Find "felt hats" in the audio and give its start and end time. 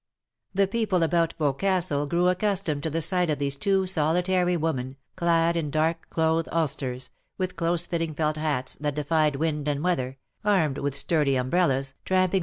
8.15-8.73